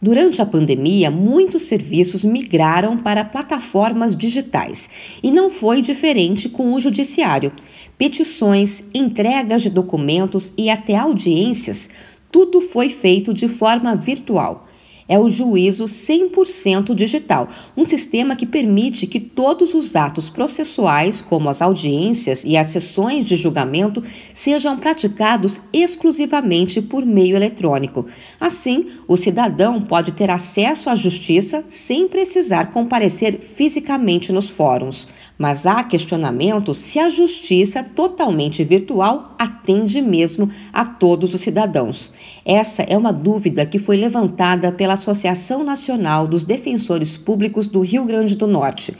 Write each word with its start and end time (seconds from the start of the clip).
Durante 0.00 0.40
a 0.40 0.46
pandemia, 0.46 1.10
muitos 1.10 1.62
serviços 1.62 2.22
migraram 2.22 2.96
para 2.96 3.24
plataformas 3.24 4.14
digitais 4.14 4.88
e 5.20 5.32
não 5.32 5.50
foi 5.50 5.82
diferente 5.82 6.48
com 6.48 6.72
o 6.72 6.78
Judiciário. 6.78 7.52
Petições, 7.96 8.84
entregas 8.94 9.62
de 9.62 9.70
documentos 9.70 10.52
e 10.56 10.70
até 10.70 10.94
audiências, 10.94 11.90
tudo 12.30 12.60
foi 12.60 12.90
feito 12.90 13.34
de 13.34 13.48
forma 13.48 13.96
virtual 13.96 14.67
é 15.08 15.18
o 15.18 15.28
juízo 15.28 15.84
100% 15.84 16.94
digital, 16.94 17.48
um 17.76 17.82
sistema 17.82 18.36
que 18.36 18.44
permite 18.44 19.06
que 19.06 19.18
todos 19.18 19.72
os 19.72 19.96
atos 19.96 20.28
processuais, 20.28 21.22
como 21.22 21.48
as 21.48 21.62
audiências 21.62 22.44
e 22.44 22.56
as 22.56 22.68
sessões 22.68 23.24
de 23.24 23.34
julgamento, 23.34 24.02
sejam 24.34 24.76
praticados 24.76 25.60
exclusivamente 25.72 26.82
por 26.82 27.06
meio 27.06 27.34
eletrônico. 27.34 28.06
Assim, 28.38 28.88
o 29.06 29.16
cidadão 29.16 29.80
pode 29.80 30.12
ter 30.12 30.30
acesso 30.30 30.90
à 30.90 30.94
justiça 30.94 31.64
sem 31.68 32.06
precisar 32.06 32.70
comparecer 32.72 33.40
fisicamente 33.40 34.30
nos 34.32 34.50
fóruns. 34.50 35.08
Mas 35.38 35.66
há 35.66 35.84
questionamento 35.84 36.74
se 36.74 36.98
a 36.98 37.08
justiça 37.08 37.82
totalmente 37.82 38.64
virtual 38.64 39.36
atende 39.38 40.02
mesmo 40.02 40.50
a 40.72 40.84
todos 40.84 41.34
os 41.34 41.40
cidadãos. 41.40 42.12
Essa 42.44 42.82
é 42.82 42.96
uma 42.96 43.12
dúvida 43.12 43.64
que 43.64 43.78
foi 43.78 43.96
levantada 43.96 44.72
pela 44.72 44.94
Associação 44.94 45.62
Nacional 45.62 46.26
dos 46.26 46.44
Defensores 46.44 47.16
Públicos 47.16 47.68
do 47.68 47.80
Rio 47.80 48.04
Grande 48.04 48.36
do 48.36 48.46
Norte. 48.46 48.96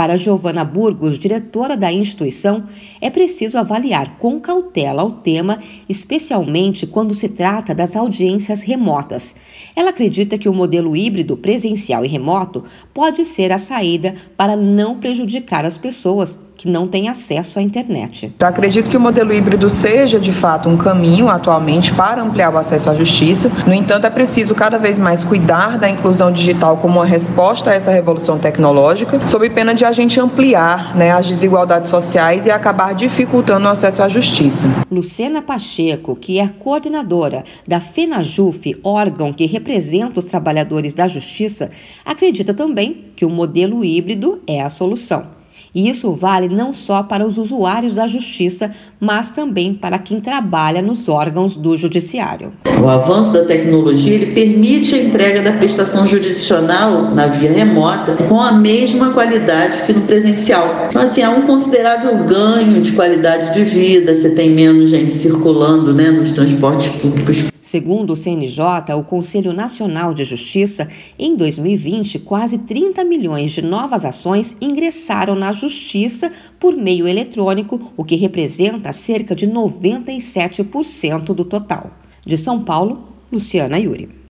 Para 0.00 0.16
Giovana 0.16 0.64
Burgos, 0.64 1.18
diretora 1.18 1.76
da 1.76 1.92
instituição, 1.92 2.66
é 3.02 3.10
preciso 3.10 3.58
avaliar 3.58 4.16
com 4.18 4.40
cautela 4.40 5.04
o 5.04 5.10
tema, 5.10 5.58
especialmente 5.88 6.86
quando 6.86 7.14
se 7.14 7.28
trata 7.28 7.74
das 7.74 7.94
audiências 7.94 8.62
remotas. 8.62 9.36
Ela 9.76 9.90
acredita 9.90 10.38
que 10.38 10.48
o 10.48 10.54
modelo 10.54 10.96
híbrido 10.96 11.36
presencial 11.36 12.02
e 12.02 12.08
remoto 12.08 12.64
pode 12.94 13.26
ser 13.26 13.52
a 13.52 13.58
saída 13.58 14.14
para 14.38 14.56
não 14.56 14.98
prejudicar 14.98 15.66
as 15.66 15.76
pessoas 15.76 16.40
que 16.60 16.68
não 16.68 16.86
têm 16.86 17.08
acesso 17.08 17.58
à 17.58 17.62
internet. 17.62 18.34
Eu 18.38 18.46
acredito 18.46 18.90
que 18.90 18.96
o 18.96 19.00
modelo 19.00 19.32
híbrido 19.32 19.66
seja, 19.70 20.20
de 20.20 20.30
fato, 20.30 20.68
um 20.68 20.76
caminho 20.76 21.26
atualmente 21.26 21.90
para 21.94 22.22
ampliar 22.22 22.52
o 22.52 22.58
acesso 22.58 22.90
à 22.90 22.94
justiça. 22.94 23.50
No 23.66 23.72
entanto, 23.72 24.06
é 24.06 24.10
preciso 24.10 24.54
cada 24.54 24.76
vez 24.76 24.98
mais 24.98 25.24
cuidar 25.24 25.78
da 25.78 25.88
inclusão 25.88 26.30
digital 26.30 26.76
como 26.76 26.98
uma 26.98 27.06
resposta 27.06 27.70
a 27.70 27.74
essa 27.74 27.90
revolução 27.90 28.38
tecnológica, 28.38 29.26
sob 29.26 29.48
pena 29.48 29.74
de 29.74 29.86
a 29.86 29.92
gente 29.92 30.20
ampliar 30.20 30.94
né, 30.94 31.10
as 31.12 31.26
desigualdades 31.26 31.88
sociais 31.88 32.44
e 32.44 32.50
acabar 32.50 32.94
dificultando 32.94 33.64
o 33.64 33.70
acesso 33.70 34.02
à 34.02 34.08
justiça. 34.10 34.68
Lucena 34.90 35.40
Pacheco, 35.40 36.14
que 36.14 36.38
é 36.38 36.46
coordenadora 36.46 37.42
da 37.66 37.80
FENAJUF, 37.80 38.78
órgão 38.84 39.32
que 39.32 39.46
representa 39.46 40.18
os 40.18 40.26
trabalhadores 40.26 40.92
da 40.92 41.08
justiça, 41.08 41.70
acredita 42.04 42.52
também 42.52 43.06
que 43.16 43.24
o 43.24 43.30
modelo 43.30 43.82
híbrido 43.82 44.42
é 44.46 44.60
a 44.60 44.68
solução. 44.68 45.39
E 45.74 45.88
isso 45.88 46.12
vale 46.12 46.48
não 46.48 46.72
só 46.72 47.02
para 47.02 47.26
os 47.26 47.38
usuários 47.38 47.94
da 47.94 48.06
justiça, 48.06 48.70
mas 48.98 49.30
também 49.30 49.72
para 49.72 49.98
quem 49.98 50.20
trabalha 50.20 50.82
nos 50.82 51.08
órgãos 51.08 51.56
do 51.56 51.76
judiciário. 51.76 52.52
O 52.82 52.88
avanço 52.88 53.32
da 53.32 53.44
tecnologia 53.44 54.14
ele 54.14 54.34
permite 54.34 54.94
a 54.94 55.02
entrega 55.02 55.42
da 55.42 55.52
prestação 55.52 56.06
jurisdicional 56.06 57.14
na 57.14 57.26
via 57.26 57.52
remota 57.52 58.14
com 58.28 58.40
a 58.40 58.52
mesma 58.52 59.12
qualidade 59.12 59.82
que 59.86 59.92
no 59.92 60.02
presencial. 60.02 60.86
Então, 60.88 61.02
assim, 61.02 61.22
há 61.22 61.30
um 61.30 61.42
considerável 61.42 62.24
ganho 62.24 62.80
de 62.80 62.92
qualidade 62.92 63.54
de 63.54 63.64
vida, 63.64 64.14
você 64.14 64.30
tem 64.30 64.50
menos 64.50 64.90
gente 64.90 65.12
circulando 65.12 65.94
né, 65.94 66.10
nos 66.10 66.32
transportes 66.32 66.88
públicos 67.00 67.44
Segundo 67.62 68.14
o 68.14 68.16
CNJ, 68.16 68.94
o 68.96 69.04
Conselho 69.04 69.52
Nacional 69.52 70.14
de 70.14 70.24
Justiça, 70.24 70.88
em 71.18 71.36
2020, 71.36 72.18
quase 72.20 72.56
30 72.56 73.04
milhões 73.04 73.52
de 73.52 73.60
novas 73.60 74.04
ações 74.04 74.56
ingressaram 74.60 75.34
na 75.34 75.52
Justiça 75.52 76.32
por 76.58 76.74
meio 76.74 77.06
eletrônico, 77.06 77.92
o 77.96 78.04
que 78.04 78.16
representa 78.16 78.92
cerca 78.92 79.36
de 79.36 79.46
97% 79.46 81.34
do 81.34 81.44
total. 81.44 81.90
De 82.24 82.38
São 82.38 82.64
Paulo, 82.64 83.08
Luciana 83.30 83.78
Yuri. 83.78 84.18